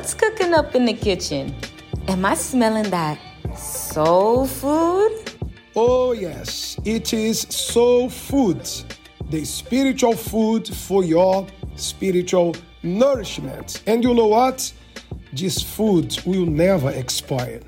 [0.00, 1.54] What's cooking up in the kitchen?
[2.08, 3.18] Am I smelling that
[3.54, 5.12] soul food?
[5.76, 8.66] Oh, yes, it is soul food,
[9.28, 13.82] the spiritual food for your spiritual nourishment.
[13.86, 14.72] And you know what?
[15.34, 17.60] This food will never expire.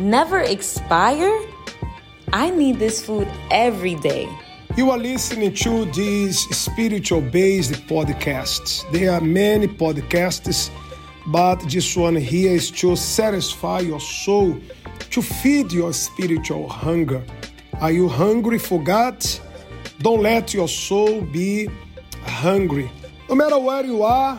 [0.00, 1.40] Never expire?
[2.32, 4.28] I need this food every day.
[4.76, 8.82] You are listening to these spiritual based podcasts.
[8.90, 10.68] There are many podcasts,
[11.26, 14.58] but this one here is to satisfy your soul,
[15.10, 17.22] to feed your spiritual hunger.
[17.80, 19.24] Are you hungry for God?
[19.98, 21.68] Don't let your soul be
[22.22, 22.90] hungry.
[23.28, 24.36] No matter where you are,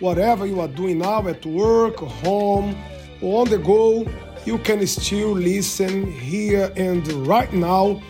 [0.00, 2.76] whatever you are doing now at work, home,
[3.20, 4.06] or on the go,
[4.44, 8.00] you can still listen here and right now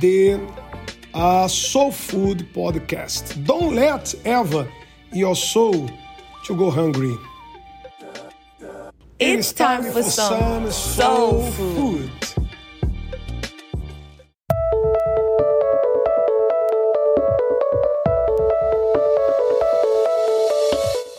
[0.00, 0.40] the
[1.12, 3.44] uh, Soul Food podcast.
[3.44, 4.70] Don't let ever
[5.12, 5.90] your soul
[6.44, 7.16] to go hungry.
[9.20, 12.10] It's time for some soul food.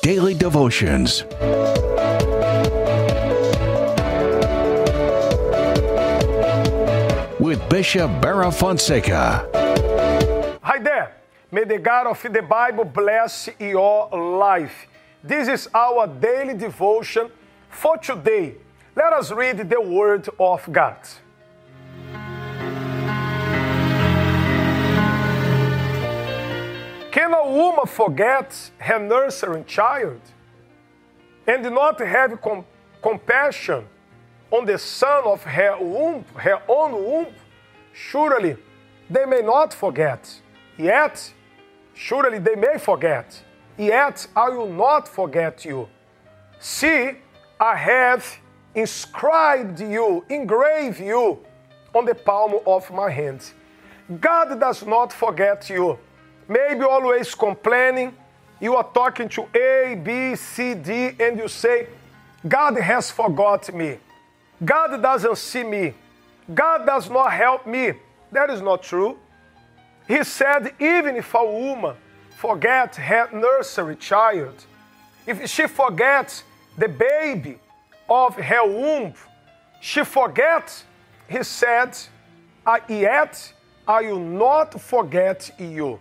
[0.02, 1.24] Daily Devotions.
[7.40, 9.48] With Bishop Barra Fonseca.
[10.62, 11.16] Hi there.
[11.50, 14.86] May the God of the Bible bless your life.
[15.24, 17.32] This is our daily devotion
[17.76, 18.56] for today.
[18.95, 20.98] Let us read the Word of God.
[27.12, 30.22] Can a woman forget her nursing child
[31.46, 32.66] and not have com-
[33.02, 33.86] compassion
[34.52, 37.28] on the son of her womb, her own womb?
[37.94, 38.56] Surely
[39.09, 40.42] they may not forget.
[40.78, 41.34] Yet,
[41.94, 43.42] surely they may forget.
[43.78, 45.88] Yet I will not forget you.
[46.59, 47.12] See,
[47.66, 48.38] I have
[48.76, 51.40] inscribed you, engraved you
[51.96, 53.42] on the palm of my hand.
[54.22, 55.98] God does not forget you.
[56.48, 58.14] Maybe always complaining.
[58.62, 61.88] You are talking to A, B, C, D, and you say,
[62.48, 63.98] God has forgot me.
[64.64, 65.96] God doesn't see me.
[66.54, 67.94] God does not help me.
[68.31, 69.18] That is not true.
[70.08, 71.96] He said, even if a woman
[72.38, 74.54] forgets her nursery child,
[75.25, 76.44] if she forgets
[76.78, 77.59] the baby
[78.09, 79.13] of her womb,
[79.81, 80.84] she forgets,
[81.28, 81.97] he said,
[82.90, 83.53] yet
[83.88, 86.00] I will not forget you.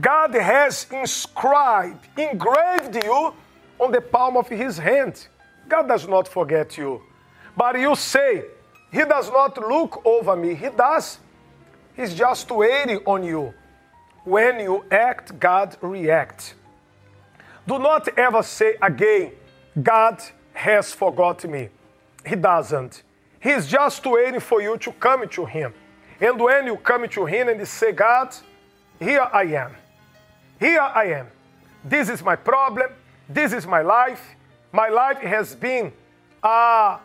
[0.00, 3.34] God has inscribed, engraved you
[3.78, 5.26] on the palm of his hand.
[5.68, 7.02] God does not forget you.
[7.56, 8.44] But you say,
[8.92, 10.54] He does not look over me.
[10.54, 11.18] He does.
[11.94, 13.54] He's just waiting on you.
[14.24, 16.54] When you act, God reacts.
[17.66, 19.32] Do not ever say again,
[19.80, 20.22] God
[20.52, 21.68] has forgotten me.
[22.26, 23.02] He doesn't.
[23.40, 25.72] He's just waiting for you to come to Him.
[26.20, 28.34] And when you come to Him and say, God,
[28.98, 29.74] here I am.
[30.58, 31.28] Here I am.
[31.82, 32.90] This is my problem.
[33.28, 34.22] This is my life.
[34.72, 35.92] My life has been
[36.42, 36.98] uh,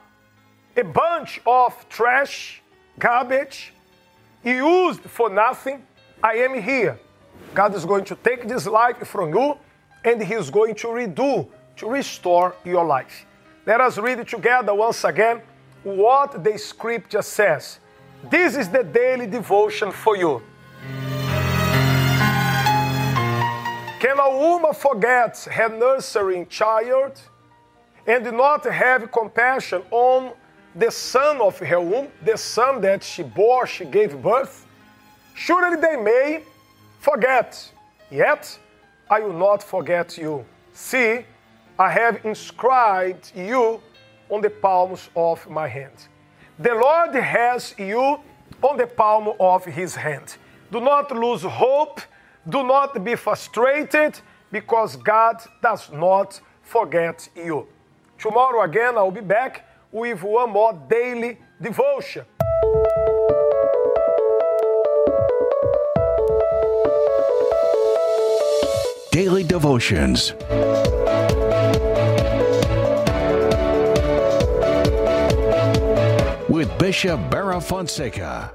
[0.76, 2.62] a bunch of trash,
[3.00, 3.74] garbage,
[4.44, 5.84] used for nothing.
[6.22, 7.00] I am here.
[7.54, 9.58] God is going to take this life from you
[10.04, 13.26] and He is going to redo, to restore your life.
[13.66, 15.42] Let us read together once again
[15.84, 17.80] what the scripture says.
[18.30, 20.42] This is the daily devotion for you.
[24.00, 27.20] Can a woman forget her nursing child
[28.08, 30.32] and not have compassion on
[30.76, 34.66] the son of her womb, the son that she bore, she gave birth?
[35.34, 36.44] Surely they may
[37.00, 37.72] forget,
[38.12, 38.60] yet
[39.10, 40.46] I will not forget you.
[40.74, 41.26] See,
[41.78, 43.82] I have inscribed you
[44.30, 46.08] on the palms of my hand.
[46.60, 48.20] The Lord has you
[48.62, 50.38] on the palm of his hand.
[50.72, 52.02] Do not lose hope
[52.48, 54.20] do not be frustrated
[54.52, 57.68] because God does not forget you.
[58.20, 62.26] Tomorrow again, I'll be back with one more daily devotion.
[69.12, 70.34] Daily Devotions.
[76.66, 78.52] With Bishop Barra Fonseca.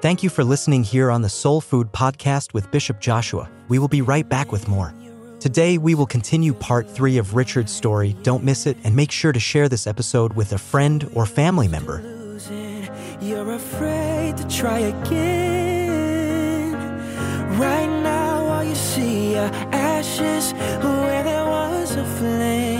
[0.00, 3.50] Thank you for listening here on the Soul Food Podcast with Bishop Joshua.
[3.68, 4.94] We will be right back with more.
[5.40, 8.16] Today, we will continue part three of Richard's story.
[8.22, 11.68] Don't miss it, and make sure to share this episode with a friend or family
[11.68, 12.00] member.
[13.20, 16.72] You're afraid to try again.
[17.58, 21.44] Right now, all you see are ashes where there
[21.92, 22.71] heart's aflame.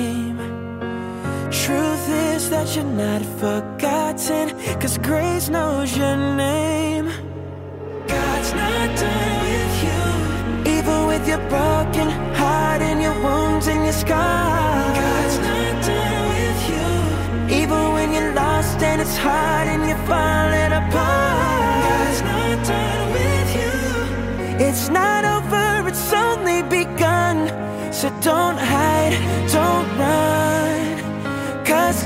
[1.73, 4.47] Truth is that you're not forgotten,
[4.79, 7.07] cause grace knows your name.
[8.07, 10.03] God's not done with you,
[10.77, 12.09] even with your broken
[12.41, 14.99] heart and your wounds and your scars.
[15.01, 16.89] God's not done with you,
[17.61, 21.85] even when you're lost and it's hard and you're falling apart.
[21.89, 23.75] God's not done with you.
[24.67, 27.37] It's not over, it's only begun.
[27.99, 29.17] So don't hide,
[29.57, 30.52] don't run.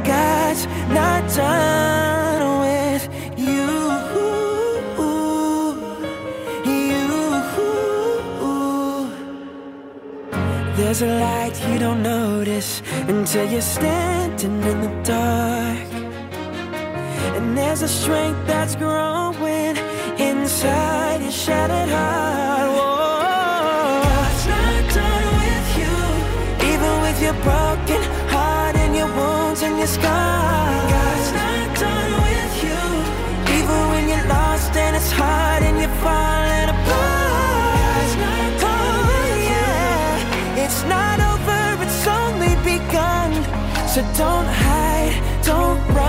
[0.07, 3.03] God's not done with
[3.37, 3.67] you.
[6.73, 7.07] You.
[10.77, 15.89] There's a light you don't notice until you're standing in the dark.
[17.37, 19.77] And there's a strength that's growing
[20.19, 22.71] inside your shattered heart.
[22.77, 24.03] Whoa.
[24.05, 25.95] God's not done with you,
[26.73, 27.86] even with your broken
[29.87, 32.83] God's not done with you,
[33.57, 37.87] even when you're lost and it's hard and you're falling apart.
[37.95, 40.65] God's not done with you.
[40.65, 43.31] It's not over, it's only begun.
[43.87, 46.06] So don't hide, don't run.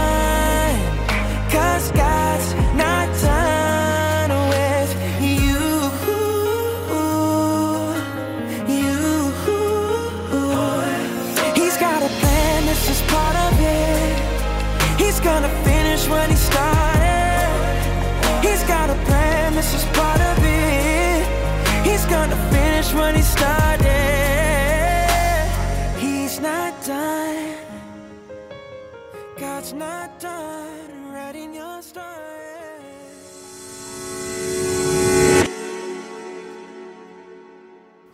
[29.38, 32.06] God's not done writing your story.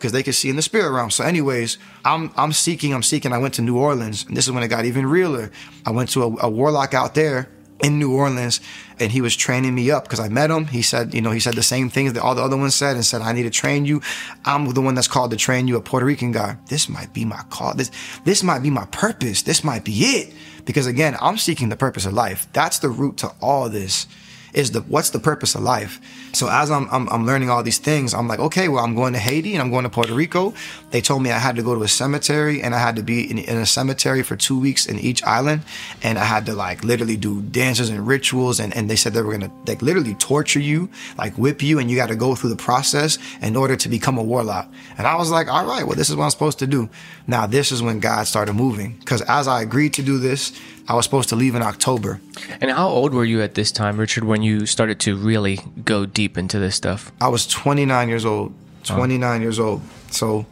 [0.03, 1.09] because they could see in the spirit realm.
[1.09, 3.31] So, anyways, I'm I'm seeking, I'm seeking.
[3.31, 5.49] I went to New Orleans, and this is when it got even realer.
[5.85, 7.47] I went to a, a warlock out there
[7.81, 8.59] in New Orleans,
[8.99, 10.65] and he was training me up because I met him.
[10.65, 12.97] He said, you know, he said the same things that all the other ones said,
[12.97, 14.01] and said, I need to train you.
[14.43, 16.57] I'm the one that's called to train you, a Puerto Rican guy.
[16.67, 17.73] This might be my call.
[17.73, 17.89] This
[18.25, 19.43] this might be my purpose.
[19.43, 20.33] This might be it.
[20.65, 22.47] Because again, I'm seeking the purpose of life.
[22.53, 24.07] That's the root to all this
[24.53, 25.99] is the what's the purpose of life.
[26.33, 29.13] So as I'm, I'm I'm learning all these things, I'm like, okay, well, I'm going
[29.13, 30.53] to Haiti and I'm going to Puerto Rico.
[30.91, 33.29] They told me I had to go to a cemetery and I had to be
[33.29, 35.63] in, in a cemetery for two weeks in each island,
[36.01, 39.21] and I had to like literally do dances and rituals, and, and they said they
[39.21, 42.51] were gonna like literally torture you, like whip you, and you got to go through
[42.51, 44.71] the process in order to become a warlock.
[44.97, 46.89] And I was like, all right, well, this is what I'm supposed to do.
[47.27, 50.53] Now this is when God started moving, because as I agreed to do this,
[50.87, 52.19] I was supposed to leave in October.
[52.59, 56.05] And how old were you at this time, Richard, when you started to really go
[56.05, 57.11] deep into this stuff?
[57.21, 58.53] I was 29 years old.
[58.83, 59.81] 29 years old.
[60.11, 60.45] So,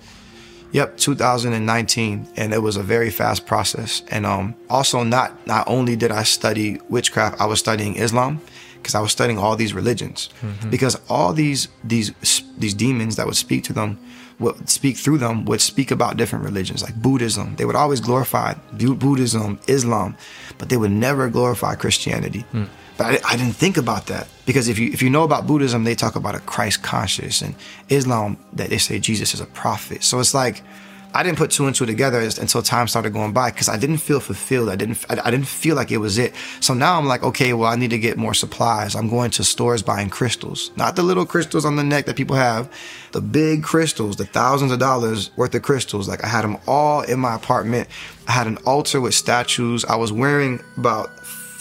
[0.72, 4.04] yep, 2019, and it was a very fast process.
[4.10, 8.40] And um, also, not not only did I study witchcraft, I was studying Islam
[8.76, 10.30] because I was studying all these religions.
[10.70, 12.14] Because all these these
[12.62, 14.00] these demons that would speak to them,
[14.40, 17.56] would speak through them, would speak about different religions, like Buddhism.
[17.58, 20.16] They would always glorify Buddhism, Islam,
[20.58, 22.42] but they would never glorify Christianity.
[22.52, 22.66] Hmm.
[22.98, 25.84] But I, I didn't think about that because if you if you know about Buddhism,
[25.84, 27.56] they talk about a Christ conscious, and
[27.90, 30.04] Islam that they say Jesus is a prophet.
[30.04, 30.62] So it's like
[31.14, 33.98] I didn't put two and two together until time started going by because I didn't
[33.98, 34.70] feel fulfilled.
[34.70, 36.34] I didn't I, I didn't feel like it was it.
[36.60, 38.96] So now I'm like, okay, well I need to get more supplies.
[38.96, 42.36] I'm going to stores buying crystals, not the little crystals on the neck that people
[42.36, 42.72] have,
[43.12, 46.08] the big crystals, the thousands of dollars worth of crystals.
[46.08, 47.90] Like I had them all in my apartment.
[48.28, 49.84] I had an altar with statues.
[49.86, 51.12] I was wearing about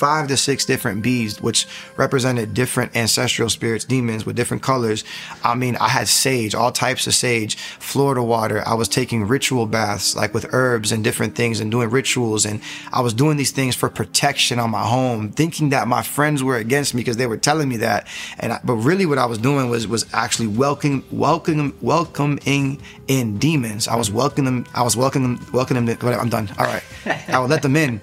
[0.01, 1.67] five to six different beads, which
[1.99, 5.05] represented different ancestral spirits, demons with different colors.
[5.45, 8.67] I mean, I had sage, all types of sage, Florida water.
[8.67, 12.47] I was taking ritual baths, like with herbs and different things, and doing rituals.
[12.47, 12.63] And
[12.95, 16.57] I was doing these things for protection on my home, thinking that my friends were
[16.57, 18.07] against me because they were telling me that.
[18.39, 23.37] And I, but really, what I was doing was was actually welcoming, welcoming, welcoming in
[23.37, 23.87] demons.
[23.87, 24.73] I was welcoming them.
[24.75, 25.53] I was welcoming them.
[25.53, 25.99] Welcoming them.
[26.19, 26.49] I'm done.
[26.59, 26.83] All right.
[27.29, 28.01] I would let them in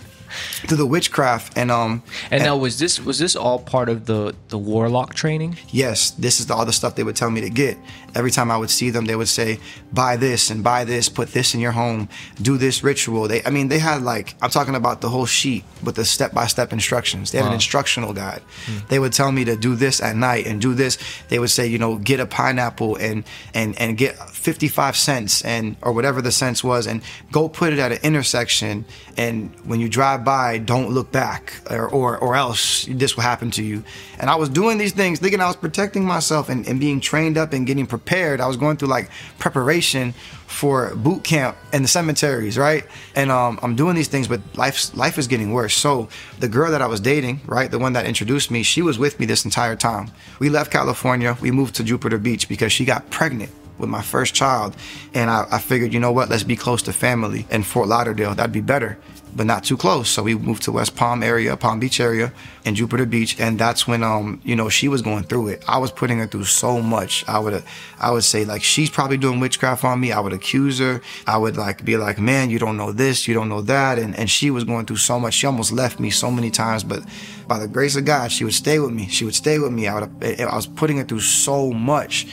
[0.68, 4.36] through the witchcraft and um And now was this was this all part of the
[4.50, 5.58] the warlock training?
[5.72, 7.78] yes, this is the, all the stuff they would tell me to get.
[8.18, 9.60] Every time I would see them, they would say,
[9.94, 12.10] buy this and buy this, put this in your home,
[12.42, 13.28] do this ritual.
[13.28, 16.34] They, I mean, they had like, I'm talking about the whole sheet with the step
[16.34, 17.32] by step instructions.
[17.32, 18.42] They had an instructional guide.
[18.66, 18.80] Hmm.
[18.90, 20.98] They would tell me to do this at night and do this.
[21.30, 25.78] They would say, you know, get a pineapple and, and, and get 55 cents and,
[25.82, 28.84] or whatever the cents was and go put it at an intersection.
[29.16, 33.24] And when you drive drive by, don't look back, or, or, or else this will
[33.24, 33.84] happen to you.
[34.20, 37.38] And I was doing these things thinking I was protecting myself and, and being trained
[37.38, 38.07] up and getting prepared.
[38.42, 40.14] I was going through like preparation
[40.48, 42.86] for boot camp and the cemeteries, right?
[43.16, 45.76] And um, I'm doing these things, but life life is getting worse.
[45.76, 46.10] So
[46.40, 49.20] the girl that I was dating, right, the one that introduced me, she was with
[49.20, 50.12] me this entire time.
[50.40, 54.34] We left California, we moved to Jupiter Beach because she got pregnant with my first
[54.34, 54.76] child,
[55.14, 58.36] and I, I figured, you know what, let's be close to family in Fort Lauderdale.
[58.36, 58.98] That'd be better
[59.38, 60.10] but not too close.
[60.10, 62.34] So we moved to West Palm area, Palm Beach area,
[62.66, 65.64] and Jupiter Beach, and that's when um you know she was going through it.
[65.68, 67.24] I was putting her through so much.
[67.28, 67.64] I would
[68.00, 70.12] I would say like she's probably doing witchcraft on me.
[70.12, 71.02] I would accuse her.
[71.28, 74.18] I would like be like, man, you don't know this, you don't know that, and
[74.18, 75.36] and she was going through so much.
[75.36, 77.04] She almost left me so many times, but
[77.48, 79.08] by the grace of God, she would stay with me.
[79.08, 79.88] She would stay with me.
[79.88, 82.28] I would I was putting her through so much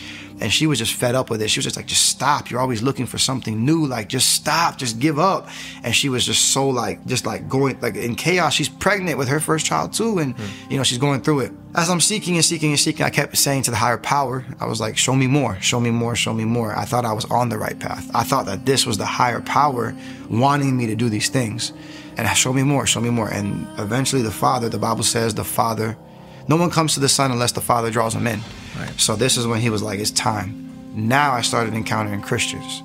[0.44, 1.48] and she was just fed up with it.
[1.48, 2.50] She was just like, just stop.
[2.50, 3.86] You're always looking for something new.
[3.86, 4.76] Like, just stop.
[4.76, 5.48] Just give up.
[5.82, 8.52] And she was just so like, just like going like in chaos.
[8.52, 10.70] She's pregnant with her first child too, and mm.
[10.70, 11.52] you know she's going through it.
[11.74, 14.66] As I'm seeking and seeking and seeking, I kept saying to the higher power, I
[14.66, 16.76] was like, show me more, show me more, show me more.
[16.76, 18.10] I thought I was on the right path.
[18.14, 19.96] I thought that this was the higher power
[20.28, 21.72] wanting me to do these things.
[22.18, 23.30] And show me more, show me more.
[23.30, 25.96] And eventually the Father, the Bible says the Father,
[26.48, 28.40] no one comes to the Son unless the Father draws him in.
[28.97, 30.71] So this is when he was like, it's time.
[30.95, 32.83] Now I started encountering Christians.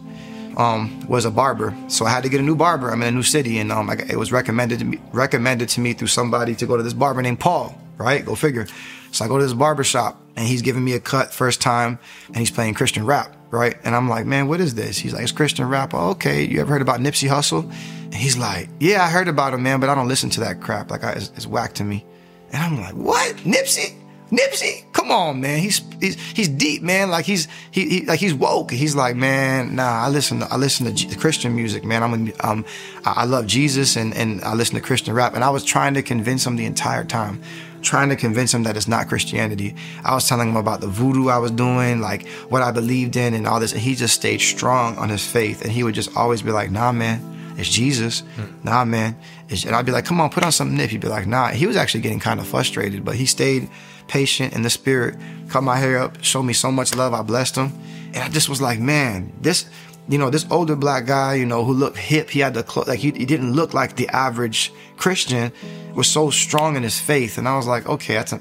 [0.58, 2.90] Um, was a barber, so I had to get a new barber.
[2.90, 5.80] I'm in a new city, and um, I, it was recommended to me recommended to
[5.80, 7.80] me through somebody to go to this barber named Paul.
[7.98, 8.68] Right, go figure.
[9.12, 11.98] So I go to this barber shop, and he's giving me a cut first time,
[12.28, 13.38] and he's playing Christian rap.
[13.52, 14.98] Right, and I'm like, man, what is this?
[14.98, 15.94] He's like, it's Christian rap.
[15.94, 17.64] Oh, okay, you ever heard about Nipsey Hussle?
[18.04, 20.60] And he's like, yeah, I heard about him, man, but I don't listen to that
[20.60, 20.92] crap.
[20.92, 22.06] Like, I, it's, it's whack to me.
[22.52, 23.38] And I'm like, what?
[23.38, 23.96] Nipsey?
[24.30, 25.60] Nipsey, come on, man.
[25.60, 27.10] He's he's he's deep, man.
[27.10, 28.72] Like he's he, he like he's woke.
[28.72, 30.06] He's like, man, nah.
[30.06, 32.04] I listen to I listen to G- Christian music, man.
[32.04, 32.66] I'm um
[33.04, 35.34] I love Jesus and and I listen to Christian rap.
[35.34, 37.42] And I was trying to convince him the entire time,
[37.82, 39.76] trying to convince him that it's not Christianity.
[40.04, 43.34] I was telling him about the voodoo I was doing, like what I believed in,
[43.34, 43.74] and all this.
[43.74, 45.64] And he just stayed strong on his faith.
[45.64, 47.39] And he would just always be like, nah, man.
[47.60, 48.24] It's Jesus.
[48.64, 49.18] Nah, man.
[49.50, 50.90] It's, and I'd be like, come on, put on some nip.
[50.90, 51.50] He'd be like, nah.
[51.50, 53.70] He was actually getting kind of frustrated, but he stayed
[54.08, 55.18] patient in the spirit,
[55.50, 57.14] cut my hair up, showed me so much love.
[57.14, 57.72] I blessed him.
[58.14, 59.70] And I just was like, man, this,
[60.08, 62.88] you know, this older black guy, you know, who looked hip, he had the clothes,
[62.88, 65.52] like he, he didn't look like the average Christian,
[65.94, 67.38] was so strong in his faith.
[67.38, 68.40] And I was like, okay, that's a,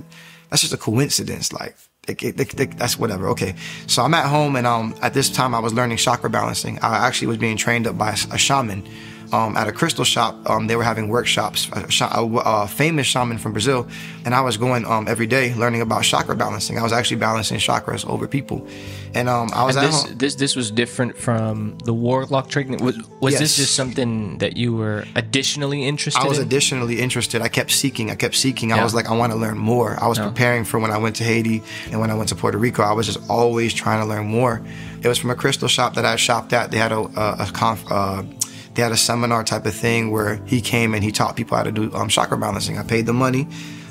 [0.49, 1.53] that's just a coincidence.
[1.53, 1.77] Like,
[2.15, 3.29] that's whatever.
[3.29, 3.55] Okay.
[3.87, 6.79] So I'm at home and um, at this time I was learning chakra balancing.
[6.81, 8.87] I actually was being trained up by a shaman
[9.33, 10.37] um, at a crystal shop.
[10.49, 12.27] Um, they were having workshops, a, a,
[12.65, 13.89] a, famous shaman from Brazil,
[14.25, 16.79] and I was going um, every day learning about chakra balancing.
[16.79, 18.67] I was actually balancing chakras over people,
[19.15, 20.19] and um, I was and at this, home.
[20.19, 22.83] This this was different from the warlock training.
[22.85, 23.41] Was, was yes.
[23.41, 26.23] this just something that you were additionally interested?
[26.23, 26.47] I was in?
[26.47, 27.43] additionally interested.
[27.43, 28.11] I kept seeking.
[28.11, 28.71] I kept seeking.
[28.71, 28.81] Yeah.
[28.81, 29.97] I was like, I want to learn more.
[30.01, 32.59] I was preparing for when I went to Haiti and when I went to Puerto
[32.59, 32.83] Rico.
[32.83, 34.63] I was just always trying to learn more.
[35.03, 36.71] It was from a crystal shop that I shopped at.
[36.71, 38.25] They had a, a, a conf, uh,
[38.79, 41.65] they had a seminar type of thing where he came and he taught people how
[41.65, 42.79] to do um, chakra balancing.
[42.79, 43.49] I paid the money.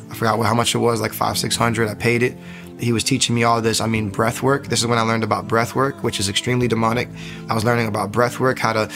[0.09, 1.89] I forgot how much it was, like five, six hundred.
[1.89, 2.37] I paid it
[2.79, 3.81] he was teaching me all this.
[3.81, 4.67] I mean, breath work.
[4.67, 7.09] This is when I learned about breath work, which is extremely demonic.
[7.49, 8.91] I was learning about breath work, how to,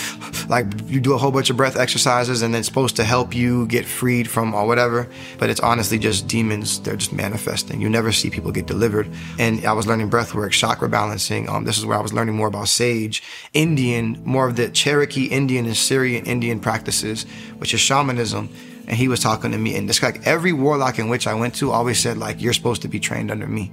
[0.50, 3.67] like, you do a whole bunch of breath exercises and it's supposed to help you
[3.67, 5.07] get freed from or whatever.
[5.38, 6.79] But it's honestly just demons.
[6.79, 7.81] They're just manifesting.
[7.81, 9.09] You never see people get delivered.
[9.39, 11.50] And I was learning breath work, chakra balancing.
[11.50, 13.23] Um, this is where I was learning more about sage,
[13.53, 17.25] Indian, more of the Cherokee Indian and Syrian Indian practices,
[17.57, 18.50] which is shamanism
[18.91, 19.75] and he was talking to me.
[19.77, 22.81] And this like every warlock in which I went to always said like, "You're supposed
[22.83, 23.71] to be trained under me."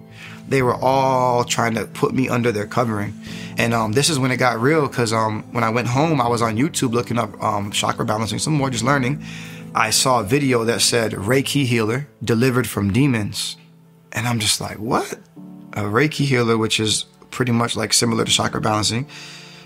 [0.48, 3.12] They were all trying to put me under their covering,
[3.58, 6.28] and um, this is when it got real because um, when I went home, I
[6.28, 9.22] was on YouTube looking up um, chakra balancing, some more just learning.
[9.74, 13.56] I saw a video that said Reiki healer delivered from demons,
[14.12, 15.18] and I'm just like, what?
[15.72, 19.06] A Reiki healer, which is pretty much like similar to chakra balancing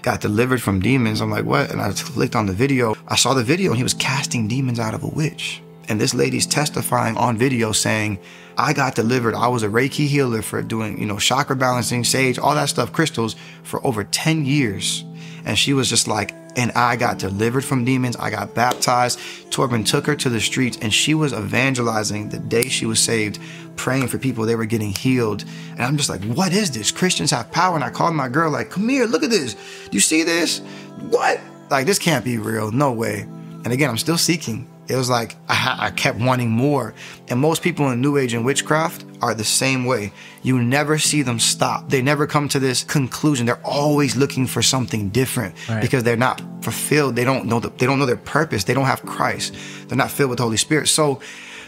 [0.02, 1.20] got delivered from demons.
[1.20, 1.70] I'm like, what?
[1.70, 2.94] And I clicked on the video.
[3.08, 5.62] I saw the video and he was casting demons out of a witch.
[5.88, 8.18] And this lady's testifying on video saying,
[8.56, 9.34] I got delivered.
[9.34, 12.92] I was a Reiki healer for doing, you know, chakra balancing, sage, all that stuff,
[12.92, 15.04] crystals for over 10 years.
[15.44, 18.16] And she was just like, and I got delivered from demons.
[18.16, 19.18] I got baptized.
[19.50, 23.38] Torben took her to the streets and she was evangelizing the day she was saved,
[23.76, 24.44] praying for people.
[24.44, 25.44] They were getting healed.
[25.72, 26.90] And I'm just like, what is this?
[26.90, 27.74] Christians have power.
[27.74, 29.54] And I called my girl, like, come here, look at this.
[29.54, 30.60] Do you see this?
[31.08, 31.40] What?
[31.70, 32.70] Like, this can't be real.
[32.70, 33.20] No way.
[33.20, 34.68] And again, I'm still seeking.
[34.92, 36.94] It was like I, I, kept wanting more.
[37.28, 40.12] And most people in New Age and witchcraft are the same way.
[40.42, 41.88] You never see them stop.
[41.88, 43.46] They never come to this conclusion.
[43.46, 45.80] They're always looking for something different right.
[45.80, 47.16] because they're not fulfilled.
[47.16, 48.64] They don't know the, they don't know their purpose.
[48.64, 49.54] They don't have Christ.
[49.88, 50.88] They're not filled with the Holy Spirit.
[50.88, 51.20] So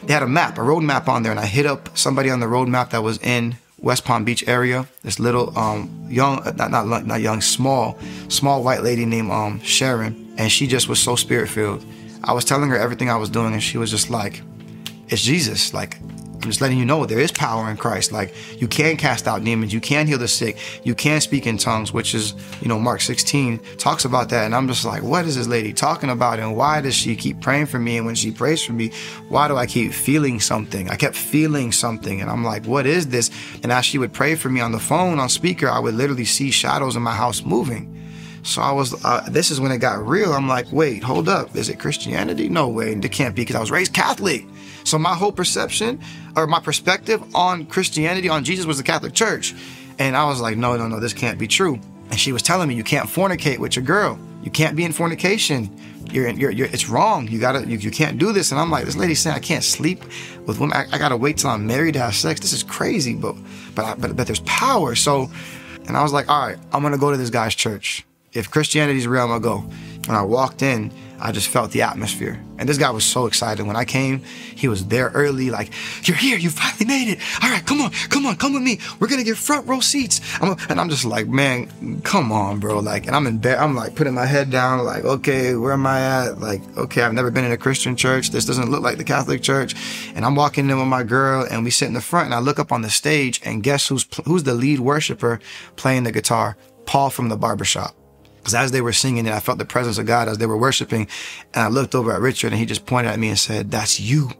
[0.05, 2.41] they had a map, a road map on there, and I hit up somebody on
[2.41, 4.87] the road map that was in West Palm Beach area.
[5.03, 9.61] This little um, young, uh, not not not young, small, small white lady named um,
[9.61, 11.85] Sharon, and she just was so spirit filled.
[12.25, 14.43] I was telling her everything I was doing, and she was just like,
[15.09, 15.99] "It's Jesus." Like
[16.45, 18.13] I'm just letting you know there is power in Christ.
[18.13, 21.57] Like you can cast out demons, you can heal the sick, you can speak in
[21.57, 24.45] tongues, which is, you know, Mark 16 talks about that.
[24.45, 26.39] And I'm just like, what is this lady talking about?
[26.39, 27.97] And why does she keep praying for me?
[27.97, 28.93] And when she prays for me,
[29.31, 30.91] why do I keep feeling something?
[30.91, 32.21] I kept feeling something.
[32.21, 33.31] And I'm like, what is this?
[33.63, 36.27] And as she would pray for me on the phone, on speaker, I would literally
[36.27, 37.94] see shadows in my house moving.
[38.45, 40.33] So I was, uh, this is when it got real.
[40.33, 41.57] I'm like, wait, hold up.
[41.57, 42.51] Is it Christianity?
[42.51, 42.93] No way.
[42.93, 44.45] It can't be because I was raised Catholic.
[44.85, 45.99] So my whole perception
[46.37, 49.55] or my perspective on Christianity, on Jesus was the Catholic Church.
[49.99, 51.81] And I was like, no, no, no, this can't be true.
[52.11, 54.19] And she was telling me, you can't fornicate with your girl.
[54.43, 55.75] You can't be in fornication.
[56.13, 57.27] You're, you're, you're it's wrong.
[57.29, 58.53] You gotta, you, you can't do this.
[58.53, 60.05] And I'm like, this lady saying I can't sleep
[60.47, 60.77] with women.
[60.77, 62.41] I, I gotta wait till I'm married to have sex.
[62.41, 63.37] This is crazy, but,
[63.75, 64.95] but, I, but, but there's power.
[64.95, 65.31] So,
[65.87, 68.05] and I was like, all right, I'm gonna go to this guy's church.
[68.35, 69.65] If Christianity is real, I'm gonna go.
[70.07, 72.39] When I walked in, I just felt the atmosphere.
[72.59, 73.65] And this guy was so excited.
[73.65, 74.23] When I came,
[74.55, 75.73] he was there early, like,
[76.03, 77.21] You're here, you finally made it.
[77.43, 78.81] All right, come on, come on, come with me.
[78.99, 80.21] We're gonna get front row seats.
[80.41, 82.81] I'm, and I'm just like, Man, come on, bro.
[82.81, 85.87] Like, and I'm in bed, I'm like putting my head down, like, Okay, where am
[85.87, 86.41] I at?
[86.41, 88.31] Like, okay, I've never been in a Christian church.
[88.31, 89.77] This doesn't look like the Catholic church.
[90.17, 92.41] And I'm walking in with my girl, and we sit in the front, and I
[92.41, 95.39] look up on the stage, and guess who's, who's the lead worshiper
[95.77, 96.57] playing the guitar?
[96.85, 97.95] Paul from the barbershop.
[98.45, 100.59] Because as they were singing and I felt the presence of God as they were
[100.59, 101.09] worshiping,
[101.55, 103.99] and I looked over at Richard and he just pointed at me and said, That's
[103.99, 104.33] you.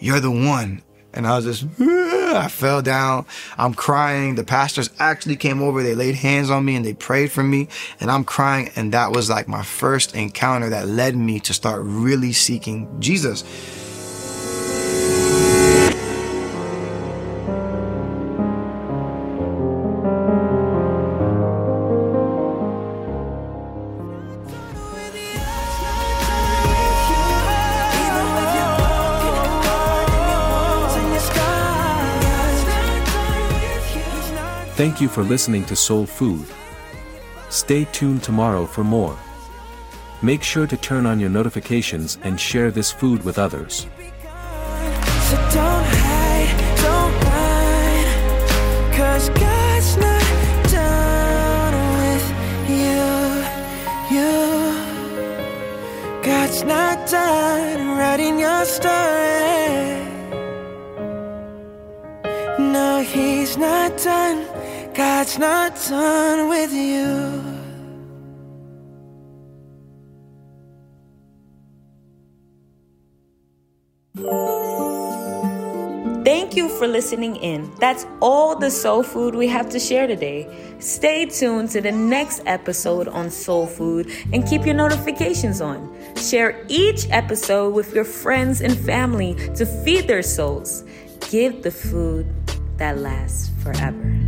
[0.00, 0.82] You're the one.
[1.12, 3.26] And I was just, I fell down.
[3.56, 4.34] I'm crying.
[4.34, 5.84] The pastors actually came over.
[5.84, 7.68] They laid hands on me and they prayed for me.
[8.00, 8.70] And I'm crying.
[8.74, 13.44] And that was like my first encounter that led me to start really seeking Jesus.
[34.76, 36.46] Thank you for listening to Soul Food.
[37.48, 39.16] Stay tuned tomorrow for more.
[40.20, 43.86] Make sure to turn on your notifications and share this food with others.
[56.24, 60.02] God's not done writing your story.
[62.58, 64.53] No, He's not done.
[64.94, 67.42] God's not done with you.
[76.24, 77.74] Thank you for listening in.
[77.80, 80.48] That's all the soul food we have to share today.
[80.78, 85.92] Stay tuned to the next episode on soul food and keep your notifications on.
[86.16, 90.84] Share each episode with your friends and family to feed their souls.
[91.30, 92.32] Give the food
[92.78, 94.23] that lasts forever.